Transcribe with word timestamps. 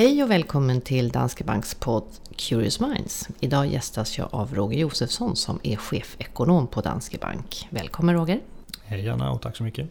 Hej 0.00 0.22
och 0.22 0.30
välkommen 0.30 0.80
till 0.80 1.08
Danske 1.08 1.44
Banks 1.44 1.74
podd 1.74 2.04
Curious 2.36 2.80
Minds. 2.80 3.28
Idag 3.40 3.66
gästas 3.66 4.18
jag 4.18 4.28
av 4.32 4.54
Roger 4.54 4.78
Josefsson 4.78 5.36
som 5.36 5.60
är 5.62 5.76
chefekonom 5.76 6.66
på 6.66 6.80
Danske 6.80 7.18
Bank. 7.18 7.68
Välkommen 7.70 8.14
Roger! 8.14 8.40
Hej 8.84 9.08
Anna 9.08 9.32
och 9.32 9.42
tack 9.42 9.56
så 9.56 9.62
mycket! 9.62 9.88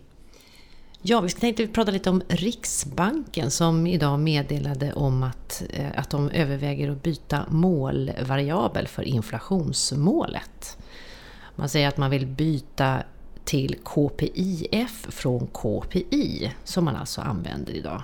Ja, 1.02 1.22
vi 1.22 1.30
tänkte 1.30 1.68
prata 1.68 1.92
lite 1.92 2.10
om 2.10 2.22
Riksbanken 2.28 3.52
som 3.52 3.88
idag 3.88 4.20
meddelade 4.20 4.94
om 4.94 5.24
att, 5.24 5.64
eh, 5.70 5.88
att 5.96 6.10
de 6.10 6.30
överväger 6.30 6.92
att 6.92 7.04
byta 7.04 7.46
målvariabel 7.50 8.88
för 8.88 9.04
inflationsmålet. 9.04 10.78
Man 11.56 11.70
säger 11.70 11.88
att 11.88 11.98
man 11.98 12.10
vill 12.10 12.28
byta 12.28 13.04
till 13.46 13.76
KPIF 13.84 15.08
från 15.10 15.48
KPI 15.48 16.52
som 16.64 16.86
man 16.86 16.96
alltså 16.96 17.22
använder 17.22 17.74
idag. 17.74 18.02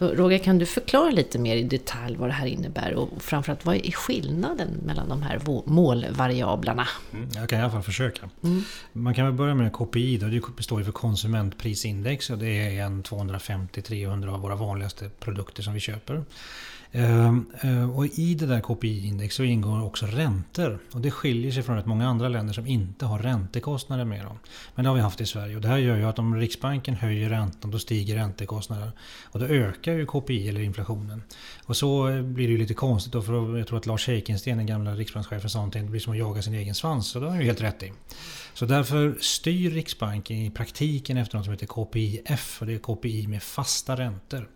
Så 0.00 0.14
Roger, 0.14 0.38
kan 0.38 0.58
du 0.58 0.66
förklara 0.66 1.10
lite 1.10 1.38
mer 1.38 1.56
i 1.56 1.62
detalj 1.62 2.16
vad 2.16 2.28
det 2.28 2.32
här 2.32 2.46
innebär 2.46 2.94
och 2.94 3.22
framförallt 3.22 3.64
vad 3.64 3.76
är 3.76 3.92
skillnaden 3.92 4.68
mellan 4.86 5.08
de 5.08 5.22
här 5.22 5.40
målvariablerna? 5.64 6.88
Mm, 7.12 7.28
jag 7.34 7.48
kan 7.48 7.58
i 7.58 7.62
alla 7.62 7.72
fall 7.72 7.82
försöka. 7.82 8.28
Mm. 8.44 8.62
Man 8.92 9.14
kan 9.14 9.24
väl 9.24 9.34
börja 9.34 9.54
med 9.54 9.72
KPI, 9.72 10.18
då. 10.18 10.26
det 10.56 10.62
står 10.62 10.78
ju 10.78 10.84
för 10.84 10.92
konsumentprisindex 10.92 12.30
och 12.30 12.38
det 12.38 12.46
är 12.46 12.84
en 12.84 13.02
250-300 13.02 14.34
av 14.34 14.40
våra 14.40 14.54
vanligaste 14.54 15.10
produkter 15.20 15.62
som 15.62 15.74
vi 15.74 15.80
köper. 15.80 16.24
Ehm, 16.92 17.46
eh, 17.60 17.90
och 17.90 18.06
I 18.06 18.34
det 18.34 18.46
där 18.46 18.60
KPI-index 18.60 19.36
så 19.36 19.42
ingår 19.44 19.84
också 19.84 20.06
räntor. 20.06 20.78
Och 20.92 21.00
det 21.00 21.10
skiljer 21.10 21.52
sig 21.52 21.62
från 21.62 21.76
rätt 21.76 21.86
många 21.86 22.08
andra 22.08 22.28
länder 22.28 22.54
som 22.54 22.66
inte 22.66 23.06
har 23.06 23.18
räntekostnader 23.18 24.04
med 24.04 24.24
dem. 24.24 24.38
Men 24.74 24.84
det 24.84 24.88
har 24.88 24.96
vi 24.96 25.02
haft 25.02 25.20
i 25.20 25.26
Sverige. 25.26 25.56
Och 25.56 25.62
det 25.62 25.68
här 25.68 25.78
gör 25.78 25.96
ju 25.96 26.04
att 26.04 26.18
om 26.18 26.36
Riksbanken 26.36 26.94
höjer 26.94 27.28
räntan 27.28 27.70
då 27.70 27.78
stiger 27.78 28.14
räntekostnaderna. 28.14 28.92
Och 29.24 29.40
då 29.40 29.46
ökar 29.46 29.92
ju 29.92 30.06
KPI 30.06 30.48
eller 30.48 30.60
inflationen. 30.60 31.22
Och 31.64 31.76
så 31.76 32.08
eh, 32.08 32.22
blir 32.22 32.46
det 32.46 32.52
ju 32.52 32.58
lite 32.58 32.74
konstigt 32.74 33.12
då 33.12 33.22
för 33.22 33.58
jag 33.58 33.66
tror 33.66 33.78
att 33.78 33.86
Lars 33.86 34.06
Heikensten, 34.06 34.56
den 34.56 34.66
gamla 34.66 34.94
riksbankschefen, 34.94 35.50
sa 35.50 35.58
någonting. 35.58 35.84
Det 35.84 35.90
blir 35.90 36.00
som 36.00 36.12
att 36.12 36.18
jaga 36.18 36.42
sin 36.42 36.54
egen 36.54 36.74
svans. 36.74 37.14
Och 37.14 37.20
det 37.20 37.26
har 37.26 37.30
han 37.30 37.40
ju 37.40 37.46
helt 37.46 37.62
rätt 37.62 37.82
i. 37.82 37.92
Så 38.54 38.66
därför 38.66 39.16
styr 39.20 39.70
Riksbanken 39.70 40.36
i 40.36 40.50
praktiken 40.50 41.16
efter 41.16 41.36
något 41.36 41.44
som 41.44 41.52
heter 41.52 41.66
KPIF. 41.66 42.60
Och 42.60 42.66
det 42.66 42.74
är 42.74 42.78
KPI 42.78 43.26
med 43.26 43.42
fasta 43.42 43.96
räntor. 43.96 44.48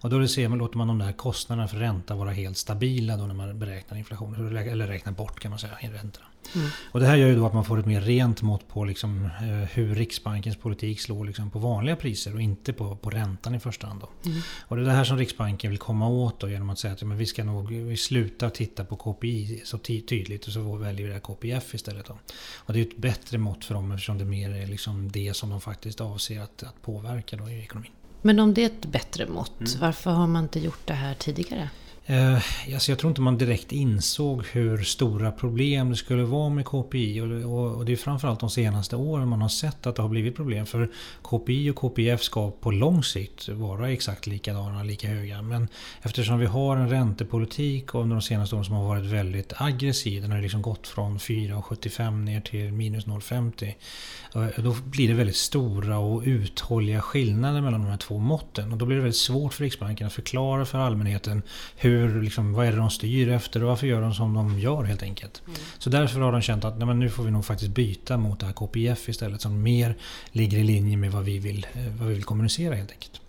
Och 0.00 0.10
då 0.10 0.28
ser 0.28 0.48
man, 0.48 0.58
låter 0.58 0.78
man 0.78 0.88
de 0.88 0.98
där 0.98 1.12
kostnaderna 1.12 1.68
för 1.68 1.81
ränta 1.82 2.14
vara 2.14 2.30
helt 2.30 2.56
stabila 2.56 3.16
då 3.16 3.26
när 3.26 3.34
man 3.34 3.58
beräknar 3.58 3.98
inflationen. 3.98 4.56
Eller 4.56 4.86
räknar 4.86 5.12
bort 5.12 5.40
kan 5.40 5.50
man 5.50 5.58
säga 5.58 5.72
räntorna. 5.80 6.26
Mm. 6.54 6.68
Och 6.90 7.00
det 7.00 7.06
här 7.06 7.16
gör 7.16 7.28
ju 7.28 7.36
då 7.36 7.46
att 7.46 7.54
man 7.54 7.64
får 7.64 7.78
ett 7.78 7.86
mer 7.86 8.00
rent 8.00 8.42
mått 8.42 8.68
på 8.68 8.84
liksom, 8.84 9.24
eh, 9.24 9.68
hur 9.72 9.94
Riksbankens 9.94 10.56
politik 10.56 11.00
slår 11.00 11.24
liksom, 11.24 11.50
på 11.50 11.58
vanliga 11.58 11.96
priser 11.96 12.34
och 12.34 12.40
inte 12.40 12.72
på, 12.72 12.96
på 12.96 13.10
räntan 13.10 13.54
i 13.54 13.60
första 13.60 13.86
hand. 13.86 14.02
Mm. 14.24 14.38
Och 14.68 14.76
det 14.76 14.82
är 14.82 14.86
det 14.86 14.92
här 14.92 15.04
som 15.04 15.18
Riksbanken 15.18 15.70
vill 15.70 15.78
komma 15.78 16.08
åt 16.08 16.40
då, 16.40 16.48
genom 16.48 16.70
att 16.70 16.78
säga 16.78 16.92
att 16.94 17.02
men 17.02 17.18
vi 17.18 17.26
ska 17.26 17.44
nog 17.44 17.72
vi 17.72 17.96
slutar 17.96 18.50
titta 18.50 18.84
på 18.84 18.96
KPI 18.96 19.62
så 19.64 19.78
tydligt 19.78 20.46
och 20.46 20.52
så 20.52 20.76
väljer 20.76 21.06
vi 21.06 21.12
det 21.12 21.20
KPIF 21.20 21.74
istället. 21.74 22.06
Då. 22.06 22.18
Och 22.56 22.72
det 22.72 22.80
är 22.80 22.82
ett 22.82 22.96
bättre 22.96 23.38
mått 23.38 23.64
för 23.64 23.74
dem 23.74 23.92
eftersom 23.92 24.18
det 24.18 24.24
mer 24.24 24.50
är 24.50 24.66
liksom 24.66 25.12
det 25.12 25.36
som 25.36 25.50
de 25.50 25.60
faktiskt 25.60 26.00
avser 26.00 26.40
att, 26.40 26.62
att 26.62 26.82
påverka 26.82 27.36
då 27.36 27.50
i 27.50 27.62
ekonomin. 27.62 27.90
Men 28.22 28.38
om 28.40 28.54
det 28.54 28.62
är 28.62 28.66
ett 28.66 28.86
bättre 28.86 29.26
mått, 29.26 29.60
mm. 29.60 29.80
varför 29.80 30.10
har 30.10 30.26
man 30.26 30.42
inte 30.42 30.60
gjort 30.60 30.86
det 30.86 30.94
här 30.94 31.14
tidigare? 31.14 31.70
Eh, 32.12 32.34
alltså 32.74 32.92
jag 32.92 32.98
tror 32.98 33.10
inte 33.10 33.20
man 33.20 33.38
direkt 33.38 33.72
insåg 33.72 34.44
hur 34.46 34.82
stora 34.82 35.32
problem 35.32 35.90
det 35.90 35.96
skulle 35.96 36.22
vara 36.22 36.48
med 36.48 36.64
KPI. 36.64 37.20
Och, 37.20 37.52
och, 37.52 37.76
och 37.76 37.84
det 37.84 37.92
är 37.92 37.96
framförallt 37.96 38.40
de 38.40 38.50
senaste 38.50 38.96
åren 38.96 39.28
man 39.28 39.42
har 39.42 39.48
sett 39.48 39.86
att 39.86 39.96
det 39.96 40.02
har 40.02 40.08
blivit 40.08 40.36
problem. 40.36 40.66
För 40.66 40.90
KPI 41.22 41.70
och 41.70 41.76
KPF 41.76 42.22
ska 42.22 42.50
på 42.50 42.70
lång 42.70 43.02
sikt 43.02 43.48
vara 43.48 43.90
exakt 43.90 44.26
likadana, 44.26 44.82
lika 44.82 45.08
höga. 45.08 45.42
Men 45.42 45.68
eftersom 46.02 46.38
vi 46.38 46.46
har 46.46 46.76
en 46.76 46.88
räntepolitik 46.88 47.94
under 47.94 48.16
de 48.16 48.22
senaste 48.22 48.54
åren 48.54 48.64
som 48.64 48.74
har 48.74 48.88
varit 48.88 49.04
väldigt 49.04 49.52
aggressiv. 49.56 50.22
Den 50.22 50.32
har 50.32 50.40
liksom 50.40 50.62
gått 50.62 50.88
från 50.88 51.18
4,75 51.18 52.24
ner 52.24 52.40
till 52.40 52.72
minus 52.72 53.06
0,50. 53.06 53.74
Eh, 54.34 54.64
då 54.64 54.76
blir 54.84 55.08
det 55.08 55.14
väldigt 55.14 55.36
stora 55.36 55.98
och 55.98 56.22
uthålliga 56.24 57.00
skillnader 57.00 57.60
mellan 57.60 57.80
de 57.82 57.90
här 57.90 57.96
två 57.96 58.18
måtten. 58.18 58.72
Och 58.72 58.78
då 58.78 58.86
blir 58.86 58.96
det 58.96 59.02
väldigt 59.02 59.16
svårt 59.16 59.54
för 59.54 59.64
Riksbanken 59.64 60.06
att 60.06 60.12
förklara 60.12 60.64
för 60.64 60.78
allmänheten 60.78 61.42
hur, 61.76 62.01
liksom, 62.08 62.52
vad 62.52 62.66
är 62.66 62.72
det 62.72 62.78
de 62.78 62.90
styr 62.90 63.28
efter 63.28 63.62
och 63.62 63.68
varför 63.68 63.86
gör 63.86 64.00
de 64.00 64.14
som 64.14 64.34
de 64.34 64.58
gör 64.58 64.84
helt 64.84 65.02
enkelt. 65.02 65.42
Mm. 65.46 65.58
Så 65.78 65.90
därför 65.90 66.20
har 66.20 66.32
de 66.32 66.40
känt 66.40 66.64
att 66.64 66.78
nej, 66.78 66.86
men 66.86 66.98
nu 66.98 67.10
får 67.10 67.22
vi 67.22 67.30
nog 67.30 67.44
faktiskt 67.44 67.70
byta 67.70 68.16
mot 68.16 68.40
det 68.40 68.46
här 68.46 68.52
KPIF 68.52 69.08
istället 69.08 69.40
som 69.40 69.62
mer 69.62 69.96
ligger 70.32 70.58
i 70.58 70.64
linje 70.64 70.96
med 70.96 71.12
vad 71.12 71.24
vi 71.24 71.38
vill, 71.38 71.66
eh, 71.74 71.82
vad 71.98 72.08
vi 72.08 72.14
vill 72.14 72.24
kommunicera 72.24 72.74
helt 72.74 72.90
enkelt. 72.90 73.21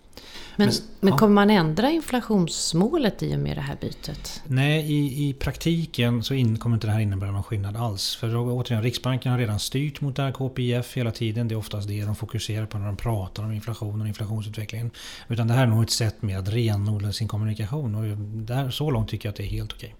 Men, 0.55 0.67
men, 0.67 0.75
men 0.99 1.17
kommer 1.17 1.33
man 1.33 1.49
ändra 1.49 1.91
inflationsmålet 1.91 3.23
i 3.23 3.35
och 3.35 3.39
med 3.39 3.57
det 3.57 3.61
här 3.61 3.77
bytet? 3.81 4.41
Nej, 4.47 4.91
i, 4.91 5.29
i 5.29 5.33
praktiken 5.33 6.23
så 6.23 6.33
in, 6.33 6.57
kommer 6.57 6.75
inte 6.75 6.87
det 6.87 6.93
här 6.93 6.99
innebära 6.99 7.31
någon 7.31 7.43
skillnad 7.43 7.77
alls. 7.77 8.15
För 8.15 8.35
återigen, 8.35 8.83
Riksbanken 8.83 9.31
har 9.31 9.39
redan 9.39 9.59
styrt 9.59 10.01
mot 10.01 10.15
det 10.15 10.23
här 10.23 10.31
KPIF 10.31 10.97
hela 10.97 11.11
tiden. 11.11 11.47
Det 11.47 11.55
är 11.55 11.57
oftast 11.57 11.87
det 11.87 12.05
de 12.05 12.15
fokuserar 12.15 12.65
på 12.65 12.77
när 12.77 12.85
de 12.85 12.97
pratar 12.97 13.43
om 13.43 13.51
inflation 13.51 14.01
och 14.01 14.07
inflationsutvecklingen. 14.07 14.91
Utan 15.27 15.47
det 15.47 15.53
här 15.53 15.63
är 15.63 15.67
nog 15.67 15.83
ett 15.83 15.91
sätt 15.91 16.21
med 16.21 16.39
att 16.39 16.49
renodla 16.49 17.11
sin 17.11 17.27
kommunikation. 17.27 17.95
Och 17.95 18.17
där, 18.17 18.69
så 18.69 18.91
långt 18.91 19.09
tycker 19.09 19.27
jag 19.27 19.31
att 19.31 19.37
det 19.37 19.43
är 19.43 19.47
helt 19.47 19.73
okej. 19.73 19.95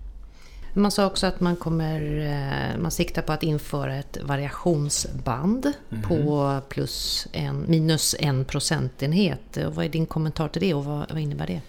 Man 0.73 0.91
sa 0.91 1.05
också 1.05 1.27
att 1.27 1.39
man 1.39 1.55
kommer, 1.55 2.19
eh, 2.19 2.81
man 2.81 2.91
siktar 2.91 3.21
på 3.21 3.33
att 3.33 3.43
införa 3.43 3.95
ett 3.95 4.17
variationsband 4.23 5.73
mm. 5.91 6.03
på 6.03 6.59
plus 6.69 7.27
en, 7.31 7.65
minus 7.67 8.15
en 8.19 8.45
procentenhet. 8.45 9.57
Vad 9.67 9.85
är 9.85 9.89
din 9.89 10.05
kommentar 10.05 10.47
till 10.47 10.61
det 10.61 10.73
och 10.73 10.85
vad, 10.85 11.11
vad 11.11 11.19
innebär 11.19 11.47
det? 11.47 11.61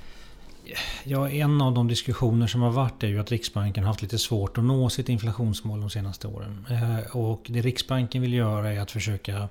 Ja, 1.04 1.30
en 1.30 1.60
av 1.60 1.75
de 1.75 1.88
diskussioner 1.88 2.47
som 2.47 2.62
har 2.62 2.70
varit 2.70 3.02
är 3.02 3.08
ju 3.08 3.20
att 3.20 3.30
Riksbanken 3.30 3.84
har 3.84 3.88
haft 3.88 4.02
lite 4.02 4.19
svårt 4.19 4.58
att 4.58 4.64
nå 4.64 4.91
sitt 4.91 5.08
inflationsmål 5.08 5.80
de 5.80 5.91
senaste 5.91 6.28
åren. 6.28 6.66
Eh, 6.70 7.16
och 7.16 7.47
det 7.48 7.60
Riksbanken 7.60 8.22
vill 8.22 8.32
göra 8.32 8.72
är 8.72 8.80
att 8.80 8.91
försöka 8.91 9.48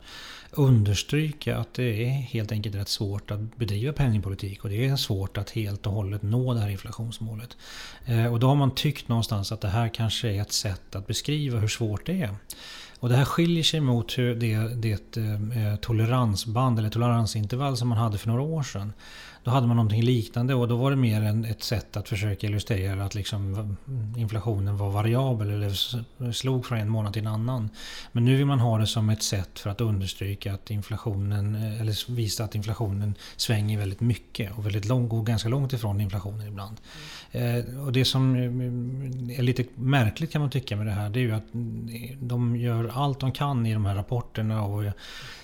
understryka 0.52 1.58
att 1.58 1.74
det 1.74 2.06
är 2.06 2.10
helt 2.10 2.52
enkelt 2.52 2.76
rätt 2.76 2.90
svårt 2.90 3.32
att 3.32 3.58
bedriva 3.58 3.94
penningpolitik 3.94 4.64
och 4.64 4.70
det 4.70 4.86
är 4.86 4.96
svårt 4.96 5.38
att 5.38 5.50
helt 5.50 5.88
och 5.88 5.94
hållet 5.94 6.22
nå 6.22 6.54
det 6.54 6.60
här 6.60 6.70
inflationsmålet. 6.70 7.58
Eh, 8.06 8.34
och 8.34 8.40
då 8.40 8.48
har 8.48 8.56
man 8.56 8.76
tyckt 8.76 9.08
någonstans 9.08 9.52
att 9.52 9.62
det 9.62 9.68
här 9.68 9.88
kanske 9.88 10.30
är 10.30 10.42
ett 10.42 10.52
sätt 10.52 10.96
att 10.96 11.08
beskriva 11.08 11.60
hur 11.60 11.68
svårt 11.68 12.06
det 12.06 12.22
är. 12.22 12.36
Och 13.00 13.10
det 13.10 13.16
här 13.16 13.26
skiljer 13.26 13.64
sig 13.64 13.80
mot 13.80 14.16
det, 14.16 14.76
det 14.76 15.18
eh, 15.18 15.76
toleransband 15.82 16.80
eller 16.80 16.90
toleransintervall 16.90 17.78
som 17.78 17.88
man 17.88 17.98
hade 17.98 18.18
för 18.18 18.28
några 18.28 18.42
år 18.42 18.64
sedan. 18.64 18.94
Då 19.44 19.52
hade 19.52 19.68
man 19.68 19.76
någonting 19.76 20.04
liknande 20.04 20.56
och 20.56 20.68
då 20.68 20.76
var 20.76 20.90
det 20.90 20.98
mer 20.98 21.22
en, 21.22 21.46
ett 21.46 21.64
sätt 21.64 21.98
att 21.98 22.10
försöka 22.10 22.48
illustrera 22.48 23.06
att 23.06 23.16
liksom 23.16 23.54
mm, 23.54 24.14
inflationen 24.18 24.78
var 24.78 24.90
variabel 24.90 25.50
eller 25.50 26.32
slog 26.32 26.66
från 26.66 26.80
en 26.80 26.90
månad 26.90 27.14
till 27.14 27.22
en 27.22 27.34
annan. 27.34 27.70
Men 28.12 28.26
nu 28.26 28.36
vill 28.36 28.46
man 28.46 28.60
ha 28.60 28.78
det 28.78 28.88
som 28.88 29.10
ett 29.10 29.24
sätt 29.24 29.60
för 29.60 29.70
att 29.70 29.82
understryka 29.82 30.54
att 30.54 30.72
inflationen, 30.72 31.56
eh, 31.56 31.82
eller 31.82 32.12
visa 32.12 32.44
att 32.44 32.56
inflationen 32.56 33.16
svänger 33.36 33.78
väldigt 33.78 34.02
mycket 34.02 34.58
och 34.58 34.66
väldigt 34.66 34.86
lång, 34.86 35.08
går 35.08 35.24
ganska 35.24 35.50
långt 35.50 35.74
ifrån 35.74 36.02
inflationen 36.02 36.48
ibland. 36.48 36.78
Mm. 37.32 37.80
och 37.80 37.92
det 37.92 38.06
som 38.06 38.36
mm, 38.36 38.62
mm, 38.62 39.30
är 39.30 39.44
lite 39.44 39.64
märkligt 39.76 40.32
kan 40.32 40.42
man 40.42 40.50
tycka 40.50 40.76
med 40.76 40.86
det 40.86 40.92
här 40.92 41.10
det 41.10 41.20
är 41.20 41.22
ju 41.22 41.32
att 41.32 41.48
de 42.20 42.56
gör 42.56 42.92
allt 42.94 43.20
de 43.20 43.32
kan 43.32 43.66
i 43.66 43.74
de 43.74 43.86
här 43.86 43.96
rapporterna 43.96 44.64
och 44.64 44.84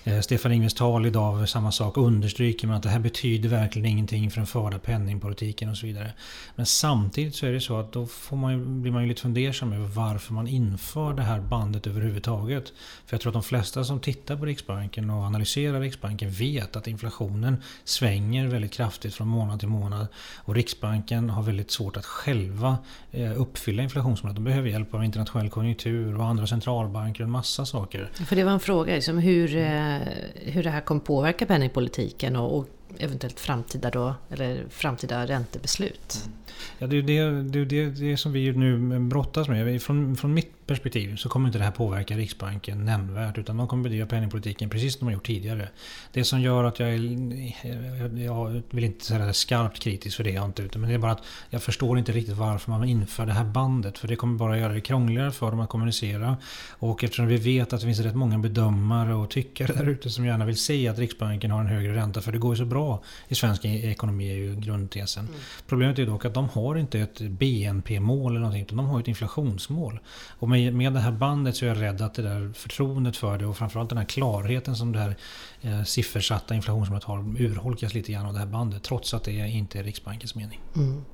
eh, 0.04 0.20
Stefan 0.20 0.52
Ingves 0.52 0.74
tal 0.74 1.06
idag, 1.06 1.48
samma 1.48 1.72
sak, 1.72 1.96
understryker 1.96 2.66
man 2.66 2.76
att 2.76 2.82
det 2.82 2.88
här 2.88 2.98
betyder 2.98 3.48
verkligen 3.48 3.89
ingenting 3.90 4.30
för 4.30 4.36
den 4.36 4.46
förda 4.46 4.78
penningpolitiken 4.78 5.68
och 5.68 5.76
så 5.76 5.86
vidare. 5.86 6.12
Men 6.56 6.66
samtidigt 6.66 7.34
så 7.34 7.46
är 7.46 7.52
det 7.52 7.60
så 7.60 7.76
att 7.76 7.92
då 7.92 8.06
får 8.06 8.36
man, 8.36 8.82
blir 8.82 8.92
man 8.92 9.02
ju 9.02 9.08
lite 9.08 9.22
fundersam 9.22 9.72
över 9.72 9.86
varför 9.86 10.32
man 10.32 10.48
inför 10.48 11.12
det 11.14 11.22
här 11.22 11.40
bandet 11.40 11.86
överhuvudtaget. 11.86 12.72
För 13.06 13.14
jag 13.14 13.20
tror 13.20 13.30
att 13.30 13.34
de 13.34 13.42
flesta 13.42 13.84
som 13.84 14.00
tittar 14.00 14.36
på 14.36 14.44
Riksbanken 14.44 15.10
och 15.10 15.22
analyserar 15.22 15.80
Riksbanken 15.80 16.30
vet 16.30 16.76
att 16.76 16.86
inflationen 16.86 17.62
svänger 17.84 18.46
väldigt 18.46 18.72
kraftigt 18.72 19.14
från 19.14 19.28
månad 19.28 19.58
till 19.60 19.68
månad. 19.68 20.06
Och 20.36 20.54
Riksbanken 20.54 21.30
har 21.30 21.42
väldigt 21.42 21.70
svårt 21.70 21.96
att 21.96 22.06
själva 22.06 22.78
eh, 23.10 23.40
uppfylla 23.40 23.82
inflationsmålet. 23.82 24.36
De 24.36 24.44
behöver 24.44 24.68
hjälp 24.68 24.94
av 24.94 25.04
internationell 25.04 25.50
konjunktur 25.50 26.18
och 26.18 26.24
andra 26.24 26.46
centralbanker 26.46 27.22
och 27.22 27.26
en 27.26 27.32
massa 27.32 27.66
saker. 27.66 28.10
För 28.14 28.36
det 28.36 28.44
var 28.44 28.52
en 28.52 28.60
fråga, 28.60 28.94
liksom, 28.94 29.18
hur, 29.18 29.56
eh, 29.56 29.98
hur 30.34 30.62
det 30.62 30.70
här 30.70 30.80
kommer 30.80 31.00
påverka 31.00 31.46
penningpolitiken 31.46 32.36
och, 32.36 32.58
och 32.58 32.68
eventuellt 32.98 33.40
framtida, 33.40 33.90
då, 33.90 34.14
eller 34.30 34.64
framtida 34.70 35.26
räntebeslut. 35.26 36.22
Mm. 36.24 36.38
Ja, 36.78 36.86
det 36.86 36.96
är 36.96 37.02
det, 37.02 37.42
det, 37.42 37.64
det, 37.64 37.90
det 37.90 38.16
som 38.16 38.32
vi 38.32 38.52
nu 38.52 38.98
brottas 38.98 39.48
med. 39.48 39.82
Från, 39.82 40.16
från 40.16 40.34
mitt 40.34 40.59
perspektiv 40.70 41.16
så 41.16 41.28
kommer 41.28 41.48
inte 41.48 41.58
det 41.58 41.64
här 41.64 41.70
påverka 41.70 42.16
Riksbanken 42.16 42.84
nämnvärt 42.84 43.38
utan 43.38 43.56
de 43.56 43.68
kommer 43.68 43.82
bedriva 43.82 44.06
penningpolitiken 44.06 44.70
precis 44.70 44.92
som 44.92 44.98
de 44.98 45.04
har 45.04 45.12
gjort 45.12 45.26
tidigare. 45.26 45.68
Det 46.12 46.24
som 46.24 46.40
gör 46.40 46.64
att 46.64 46.80
jag 46.80 46.88
är, 46.88 48.24
jag 48.24 48.62
vill 48.70 48.84
inte 48.84 49.04
säga 49.04 49.32
skarpt 49.32 49.78
kritisk 49.78 50.16
för 50.16 50.24
det 50.24 50.30
jag 50.30 50.44
inte 50.44 50.78
men 50.78 50.88
det 50.88 50.94
är 50.94 50.98
bara 50.98 51.12
att 51.12 51.22
jag 51.50 51.62
förstår 51.62 51.98
inte 51.98 52.12
riktigt 52.12 52.36
varför 52.36 52.70
man 52.70 52.88
inför 52.88 53.26
det 53.26 53.32
här 53.32 53.44
bandet 53.44 53.98
för 53.98 54.08
det 54.08 54.16
kommer 54.16 54.38
bara 54.38 54.58
göra 54.58 54.72
det 54.72 54.80
krångligare 54.80 55.30
för 55.30 55.50
dem 55.50 55.60
att 55.60 55.68
kommunicera 55.68 56.36
och 56.70 57.04
eftersom 57.04 57.26
vi 57.26 57.36
vet 57.36 57.72
att 57.72 57.80
det 57.80 57.86
finns 57.86 58.00
rätt 58.00 58.14
många 58.14 58.38
bedömare 58.38 59.14
och 59.14 59.30
tyckare 59.30 59.72
där 59.72 59.88
ute 59.88 60.10
som 60.10 60.26
gärna 60.26 60.44
vill 60.44 60.56
se 60.56 60.88
att 60.88 60.98
Riksbanken 60.98 61.50
har 61.50 61.60
en 61.60 61.66
högre 61.66 61.94
ränta 61.94 62.20
för 62.20 62.32
det 62.32 62.38
går 62.38 62.54
ju 62.54 62.58
så 62.58 62.64
bra 62.64 63.02
i 63.28 63.34
svensk 63.34 63.64
ekonomi 63.64 64.30
är 64.30 64.36
ju 64.36 64.56
grundtesen. 64.56 65.26
Mm. 65.26 65.40
Problemet 65.66 65.98
är 65.98 66.06
dock 66.06 66.24
att 66.24 66.34
de 66.34 66.48
har 66.48 66.76
inte 66.76 67.00
ett 67.00 67.20
BNP-mål 67.20 68.32
eller 68.32 68.40
någonting 68.40 68.62
utan 68.62 68.76
de 68.76 68.86
har 68.86 69.00
ett 69.00 69.08
inflationsmål. 69.08 70.00
Och 70.38 70.48
med, 70.48 70.59
med 70.70 70.92
det 70.92 71.00
här 71.00 71.12
bandet 71.12 71.56
så 71.56 71.64
är 71.64 71.68
jag 71.68 71.82
rädd 71.82 72.02
att 72.02 72.14
det 72.14 72.22
där 72.22 72.52
förtroendet 72.54 73.16
för 73.16 73.38
det 73.38 73.46
och 73.46 73.56
framförallt 73.56 73.88
den 73.88 73.98
här 73.98 74.04
klarheten 74.04 74.76
som 74.76 74.92
det 74.92 74.98
här 74.98 75.16
eh, 75.60 75.82
siffersatta 75.82 76.54
inflationsmålet 76.54 77.04
har 77.04 77.18
urholkas 77.18 77.94
lite 77.94 78.12
grann 78.12 78.26
av 78.26 78.32
det 78.32 78.38
här 78.38 78.46
bandet 78.46 78.82
trots 78.82 79.14
att 79.14 79.24
det 79.24 79.32
inte 79.32 79.78
är 79.78 79.82
Riksbankens 79.82 80.34
mening. 80.34 80.60
Mm. 80.76 81.04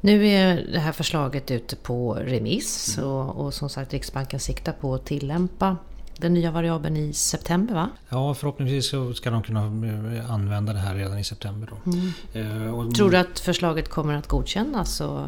Nu 0.00 0.28
är 0.28 0.66
det 0.72 0.78
här 0.78 0.92
förslaget 0.92 1.50
ute 1.50 1.76
på 1.76 2.14
remiss 2.14 2.98
mm. 2.98 3.10
och, 3.10 3.44
och 3.44 3.54
som 3.54 3.70
sagt 3.70 3.92
Riksbanken 3.92 4.40
siktar 4.40 4.72
på 4.72 4.94
att 4.94 5.06
tillämpa 5.06 5.76
den 6.20 6.34
nya 6.34 6.50
variabeln 6.50 6.96
i 6.96 7.12
september 7.12 7.74
va? 7.74 7.90
Ja, 8.08 8.34
förhoppningsvis 8.34 8.88
så 8.88 9.14
ska 9.14 9.30
de 9.30 9.42
kunna 9.42 9.64
eh, 9.64 10.30
använda 10.30 10.72
det 10.72 10.78
här 10.78 10.94
redan 10.94 11.18
i 11.18 11.24
september. 11.24 11.68
Då. 11.70 11.90
Mm. 11.90 12.66
Eh, 12.66 12.74
och, 12.74 12.94
Tror 12.94 13.10
du 13.10 13.16
att 13.16 13.38
förslaget 13.38 13.88
kommer 13.88 14.14
att 14.14 14.26
godkännas? 14.26 15.00
Och, 15.00 15.20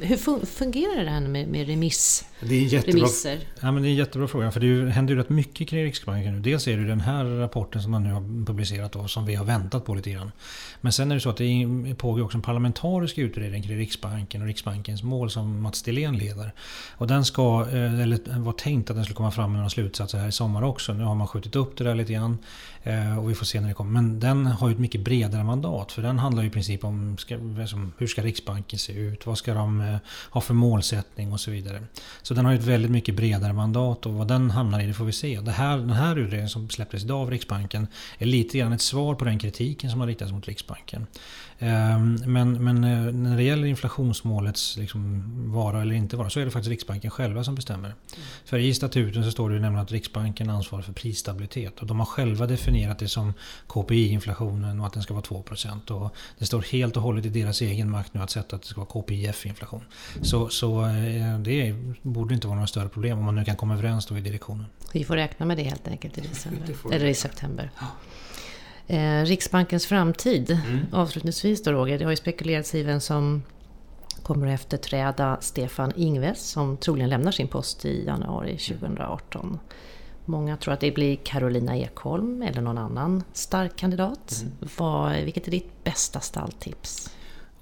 hur 0.00 0.46
fungerar 0.46 1.04
det 1.04 1.10
här 1.10 1.20
med, 1.20 1.48
med 1.48 1.66
remiss? 1.66 2.24
Det 2.48 2.54
är, 2.54 2.60
jättebra, 2.60 2.98
remisser? 2.98 3.38
Ja, 3.60 3.72
men 3.72 3.82
det 3.82 3.88
är 3.88 3.90
en 3.90 3.96
jättebra 3.96 4.28
fråga. 4.28 4.50
För 4.50 4.60
det 4.60 4.90
händer 4.90 5.14
ju 5.14 5.20
rätt 5.20 5.28
mycket 5.28 5.68
kring 5.68 5.84
Riksbanken 5.84 6.34
nu. 6.34 6.40
Dels 6.40 6.68
är 6.68 6.76
det 6.76 6.84
den 6.84 7.00
här 7.00 7.24
rapporten 7.24 7.82
som 7.82 7.90
man 7.90 8.02
nu 8.02 8.12
har 8.12 8.46
publicerat 8.46 8.96
och 8.96 9.10
som 9.10 9.26
vi 9.26 9.34
har 9.34 9.44
väntat 9.44 9.84
på 9.84 9.94
lite 9.94 10.10
grann. 10.10 10.32
Men 10.80 10.92
sen 10.92 11.10
är 11.10 11.14
det 11.14 11.20
så 11.20 11.30
att 11.30 11.36
det 11.36 11.66
pågår 11.98 12.24
också 12.24 12.38
en 12.38 12.42
parlamentarisk 12.42 13.18
utredning 13.18 13.62
kring 13.62 13.78
Riksbanken 13.78 14.40
och 14.40 14.46
Riksbankens 14.46 15.02
mål 15.02 15.30
som 15.30 15.62
Mats 15.62 15.82
Dillén 15.82 16.16
leder. 16.16 16.52
Och 16.96 17.06
den 17.06 17.24
ska, 17.24 17.66
eh, 17.72 18.00
eller 18.00 18.38
var 18.38 18.52
tänkt 18.52 18.90
att 18.90 18.96
den 18.96 19.04
skulle 19.04 19.16
komma 19.16 19.30
fram 19.30 19.50
med 19.50 19.58
några 19.58 19.70
slutsatser 19.70 20.18
här 20.18 20.28
i 20.28 20.32
sommar 20.32 20.62
också. 20.62 20.92
Nu 20.92 21.04
har 21.04 21.14
man 21.14 21.28
skjutit 21.28 21.56
upp 21.56 21.76
det 21.76 21.84
där 21.84 21.94
lite 21.94 22.12
grann. 22.12 22.38
Eh, 22.82 23.18
och 23.18 23.30
vi 23.30 23.34
får 23.34 23.46
se 23.46 23.60
när 23.60 23.68
det 23.68 23.74
kommer. 23.74 23.90
Men 23.90 24.20
den 24.20 24.46
har 24.46 24.68
ju 24.68 24.74
ett 24.74 24.80
mycket 24.80 25.00
bredare 25.00 25.44
mandat. 25.44 25.92
För 25.92 26.02
den 26.02 26.18
handlar 26.18 26.42
ju 26.42 26.48
i 26.48 26.52
princip 26.52 26.84
om 26.84 27.18
ska, 27.18 27.36
hur 27.98 28.06
ska 28.06 28.22
Riksbanken 28.22 28.78
se 28.78 28.92
ut? 28.92 29.26
Vad 29.26 29.38
ska 29.38 29.54
de 29.54 29.80
eh, 29.80 29.96
ha 30.30 30.40
för 30.40 30.54
målsättning 30.54 31.32
och 31.32 31.40
så 31.40 31.50
vidare. 31.50 31.82
Så 32.22 32.31
den 32.32 32.44
har 32.44 32.52
ju 32.52 32.58
ett 32.58 32.64
väldigt 32.64 32.90
mycket 32.90 33.14
bredare 33.14 33.52
mandat 33.52 34.06
och 34.06 34.12
vad 34.12 34.28
den 34.28 34.50
hamnar 34.50 34.80
i 34.80 34.86
det 34.86 34.94
får 34.94 35.04
vi 35.04 35.12
se. 35.12 35.40
Det 35.40 35.50
här, 35.50 35.76
den 35.76 35.90
här 35.90 36.16
utredningen 36.16 36.48
som 36.48 36.70
släpptes 36.70 37.04
idag 37.04 37.20
av 37.20 37.30
Riksbanken 37.30 37.86
är 38.18 38.26
lite 38.26 38.58
grann 38.58 38.72
ett 38.72 38.80
svar 38.80 39.14
på 39.14 39.24
den 39.24 39.38
kritiken 39.38 39.90
som 39.90 40.00
har 40.00 40.06
riktats 40.06 40.32
mot 40.32 40.48
Riksbanken. 40.48 41.06
Ehm, 41.62 42.18
men, 42.26 42.64
men 42.64 42.84
eh, 42.84 43.12
när 43.12 43.36
det 43.36 43.42
gäller 43.42 43.66
inflationsmålets 43.66 44.76
liksom 44.76 45.22
vara 45.52 45.82
eller 45.82 45.94
inte 45.94 46.16
vara 46.16 46.30
så 46.30 46.40
är 46.40 46.44
det 46.44 46.50
faktiskt 46.50 46.70
Riksbanken 46.70 47.10
själva 47.10 47.44
som 47.44 47.54
bestämmer. 47.54 47.88
Mm. 47.88 47.96
För 48.44 48.58
i 48.58 48.74
statuten 48.74 49.24
så 49.24 49.30
står 49.30 49.50
det 49.50 49.58
nämligen 49.58 49.82
att 49.84 49.92
Riksbanken 49.92 50.50
ansvarar 50.50 50.82
för 50.82 50.92
prisstabilitet. 50.92 51.80
Och 51.80 51.86
de 51.86 51.98
har 51.98 52.06
själva 52.06 52.46
definierat 52.46 52.98
det 52.98 53.08
som 53.08 53.34
KPI-inflationen 53.66 54.80
och 54.80 54.86
att 54.86 54.92
den 54.92 55.02
ska 55.02 55.14
vara 55.14 55.24
2%. 55.24 55.90
Och 55.90 56.16
det 56.38 56.46
står 56.46 56.62
helt 56.62 56.96
och 56.96 57.02
hållet 57.02 57.26
i 57.26 57.28
deras 57.28 57.60
egen 57.60 57.90
makt 57.90 58.14
nu 58.14 58.20
att 58.20 58.30
sätta 58.30 58.56
att 58.56 58.62
det 58.62 58.68
ska 58.68 58.80
vara 58.80 59.02
KPIF-inflation. 59.02 59.84
Så, 60.22 60.48
så 60.48 60.84
eh, 60.86 61.38
det 61.38 61.74
borde 62.22 62.34
inte 62.34 62.46
vara 62.46 62.54
några 62.54 62.66
större 62.66 62.88
problem 62.88 63.18
om 63.18 63.24
man 63.24 63.34
nu 63.34 63.44
kan 63.44 63.56
komma 63.56 63.74
överens 63.74 64.06
då 64.06 64.18
i 64.18 64.20
direktionen. 64.20 64.66
Vi 64.92 65.04
får 65.04 65.16
räkna 65.16 65.46
med 65.46 65.56
det 65.56 65.62
helt 65.62 65.88
enkelt 65.88 66.18
i, 66.18 66.20
december, 66.20 66.74
eller 66.92 67.06
i 67.06 67.14
september. 67.14 67.70
Ja. 67.80 67.86
Eh, 68.94 69.24
Riksbankens 69.24 69.86
framtid, 69.86 70.50
mm. 70.50 70.86
avslutningsvis 70.92 71.62
då 71.62 71.72
Roger. 71.72 71.98
Det 71.98 72.04
har 72.04 72.10
ju 72.10 72.16
spekulerats 72.16 72.74
i 72.74 72.82
vem 72.82 73.00
som 73.00 73.42
kommer 74.22 74.46
att 74.46 74.60
efterträda 74.60 75.38
Stefan 75.40 75.92
Ingves 75.96 76.40
som 76.50 76.76
troligen 76.76 77.10
lämnar 77.10 77.32
sin 77.32 77.48
post 77.48 77.84
i 77.84 78.04
januari 78.04 78.58
2018. 78.58 79.58
Många 80.24 80.56
tror 80.56 80.74
att 80.74 80.80
det 80.80 80.90
blir 80.90 81.16
Carolina 81.16 81.76
Ekholm 81.76 82.42
eller 82.42 82.62
någon 82.62 82.78
annan 82.78 83.24
stark 83.32 83.76
kandidat. 83.76 84.42
Mm. 84.42 84.52
Vad, 84.78 85.16
vilket 85.16 85.46
är 85.46 85.50
ditt 85.50 85.84
bästa 85.84 86.20
stalltips? 86.20 87.10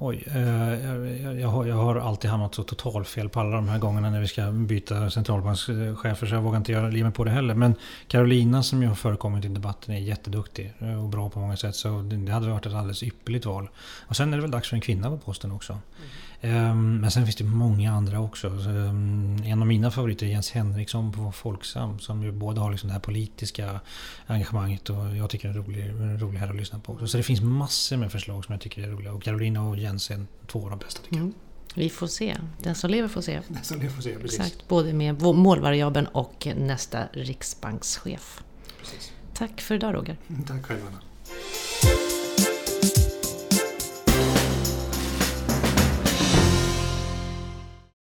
Oj, 0.02 0.24
eh, 0.26 1.40
jag, 1.40 1.48
har, 1.48 1.66
jag 1.66 1.74
har 1.74 1.96
alltid 1.96 2.30
hamnat 2.30 2.54
så 2.54 2.62
totalfel 2.62 3.28
på 3.28 3.40
alla 3.40 3.56
de 3.56 3.68
här 3.68 3.78
gångerna 3.78 4.10
när 4.10 4.20
vi 4.20 4.28
ska 4.28 4.50
byta 4.50 5.10
centralbankschefer 5.10 6.26
så 6.26 6.34
jag 6.34 6.42
vågar 6.42 6.58
inte 6.58 6.72
göra 6.72 6.90
mig 6.90 7.12
på 7.12 7.24
det 7.24 7.30
heller. 7.30 7.54
Men 7.54 7.74
Carolina 8.08 8.62
som 8.62 8.82
ju 8.82 8.88
har 8.88 8.94
förekommit 8.94 9.44
i 9.44 9.48
debatten 9.48 9.94
är 9.94 9.98
jätteduktig 9.98 10.72
och 11.02 11.08
bra 11.08 11.30
på 11.30 11.38
många 11.38 11.56
sätt 11.56 11.74
så 11.74 11.88
det 12.02 12.32
hade 12.32 12.50
varit 12.50 12.66
ett 12.66 12.72
alldeles 12.72 13.02
ypperligt 13.02 13.46
val. 13.46 13.68
Och 14.06 14.16
sen 14.16 14.32
är 14.32 14.36
det 14.36 14.42
väl 14.42 14.50
dags 14.50 14.68
för 14.68 14.76
en 14.76 14.80
kvinna 14.80 15.10
på 15.10 15.18
posten 15.18 15.52
också. 15.52 15.72
Mm. 15.72 15.82
Ehm, 16.40 16.96
men 17.00 17.10
sen 17.10 17.24
finns 17.24 17.36
det 17.36 17.44
många 17.44 17.92
andra 17.92 18.20
också. 18.20 18.46
Ehm, 18.46 19.42
en 19.44 19.60
av 19.60 19.66
mina 19.66 19.90
favoriter 19.90 20.26
är 20.26 20.30
Jens 20.30 20.50
Henriksson 20.50 21.12
på 21.12 21.32
Folksam 21.32 21.98
som 21.98 22.22
ju 22.22 22.32
både 22.32 22.60
har 22.60 22.70
liksom 22.70 22.88
det 22.88 22.92
här 22.92 23.00
politiska 23.00 23.80
engagemanget 24.26 24.90
och 24.90 25.16
jag 25.16 25.30
tycker 25.30 25.48
är 25.48 25.52
en 25.52 25.58
rolig, 25.58 25.86
en 25.86 26.20
rolig 26.20 26.40
att 26.40 26.56
lyssna 26.56 26.78
på. 26.78 27.06
Så 27.06 27.16
det 27.16 27.22
finns 27.22 27.40
massor 27.40 27.96
med 27.96 28.12
förslag 28.12 28.44
som 28.44 28.52
jag 28.52 28.60
tycker 28.60 28.82
är 28.82 28.90
roliga 28.90 29.12
och 29.12 29.22
Carolina 29.22 29.68
och 29.68 29.76
Jens 29.76 30.10
är 30.10 30.26
två 30.46 30.64
av 30.64 30.70
de 30.70 30.78
bästa 30.78 31.02
tycker 31.02 31.16
jag. 31.16 31.22
Mm. 31.22 31.34
Vi 31.74 31.90
får 31.90 32.06
se. 32.06 32.36
Den 32.62 32.74
som 32.74 32.90
lever 32.90 33.08
får 33.08 33.20
se. 33.20 33.40
Den 33.48 33.64
som 33.64 33.80
lever 33.80 33.94
får 33.94 34.02
se, 34.02 34.14
precis. 34.14 34.40
Exakt, 34.40 34.68
både 34.68 34.92
med 34.92 35.22
målvariabeln 35.22 36.06
och 36.06 36.48
nästa 36.56 37.04
riksbankschef. 37.12 38.42
Precis. 38.80 39.12
Tack 39.34 39.60
för 39.60 39.74
idag 39.74 39.94
Roger. 39.94 40.16
Tack 40.46 40.66
själv 40.66 40.80
Anna. 40.88 40.98